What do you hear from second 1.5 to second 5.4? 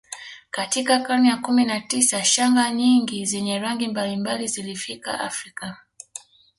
na tisa shanga nyingi zenye rangi mbalimbali zilifika